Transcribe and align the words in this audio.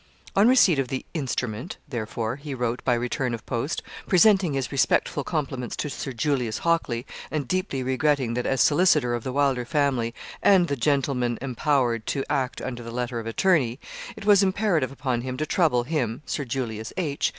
On 0.35 0.47
receipt 0.47 0.79
of 0.79 0.87
the 0.87 1.05
'instrument,' 1.13 1.77
therefore, 1.87 2.37
he 2.37 2.55
wrote 2.55 2.83
by 2.83 2.95
return 2.95 3.35
of 3.35 3.45
post, 3.45 3.83
'presenting 4.07 4.53
his 4.55 4.71
respectful 4.71 5.23
compliments 5.23 5.75
to 5.75 5.91
Sir 5.91 6.11
Julius 6.11 6.57
Hockley, 6.65 7.05
and 7.29 7.47
deeply 7.47 7.83
regretting 7.83 8.33
that, 8.33 8.47
as 8.47 8.61
solicitor 8.61 9.13
of 9.13 9.23
the 9.23 9.31
Wylder 9.31 9.63
family, 9.63 10.15
and 10.41 10.69
the 10.69 10.75
gentleman 10.75 11.37
empowered 11.39 12.07
to 12.07 12.25
act 12.31 12.63
under 12.63 12.81
the 12.81 12.89
letter 12.89 13.19
of 13.19 13.27
attorney, 13.27 13.79
it 14.15 14.25
was 14.25 14.41
imperative 14.41 14.91
upon 14.91 15.21
him 15.21 15.37
to 15.37 15.45
trouble 15.45 15.83
him 15.83 16.23
(Sir 16.25 16.45
Julius 16.45 16.91
H.) 16.97 17.29